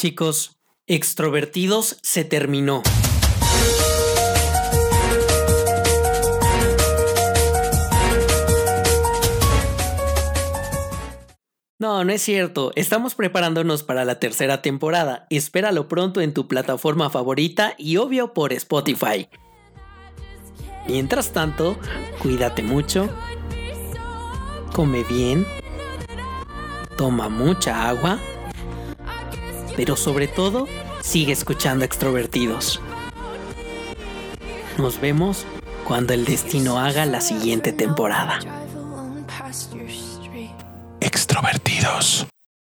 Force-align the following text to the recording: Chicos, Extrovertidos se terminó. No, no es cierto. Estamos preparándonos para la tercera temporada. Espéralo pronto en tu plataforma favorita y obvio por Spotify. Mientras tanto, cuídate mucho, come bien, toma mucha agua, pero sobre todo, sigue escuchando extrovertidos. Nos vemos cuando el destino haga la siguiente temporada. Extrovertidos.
Chicos, 0.00 0.60
Extrovertidos 0.86 1.98
se 2.04 2.24
terminó. 2.24 2.84
No, 11.80 12.04
no 12.04 12.12
es 12.12 12.22
cierto. 12.22 12.70
Estamos 12.76 13.16
preparándonos 13.16 13.82
para 13.82 14.04
la 14.04 14.20
tercera 14.20 14.62
temporada. 14.62 15.26
Espéralo 15.30 15.88
pronto 15.88 16.20
en 16.20 16.32
tu 16.32 16.46
plataforma 16.46 17.10
favorita 17.10 17.74
y 17.76 17.96
obvio 17.96 18.34
por 18.34 18.52
Spotify. 18.52 19.28
Mientras 20.86 21.32
tanto, 21.32 21.76
cuídate 22.22 22.62
mucho, 22.62 23.08
come 24.72 25.02
bien, 25.02 25.44
toma 26.96 27.28
mucha 27.28 27.88
agua, 27.88 28.20
pero 29.78 29.94
sobre 29.94 30.26
todo, 30.26 30.66
sigue 31.02 31.32
escuchando 31.32 31.84
extrovertidos. 31.84 32.80
Nos 34.76 35.00
vemos 35.00 35.46
cuando 35.84 36.14
el 36.14 36.24
destino 36.24 36.80
haga 36.80 37.06
la 37.06 37.20
siguiente 37.20 37.72
temporada. 37.72 38.40
Extrovertidos. 40.98 42.26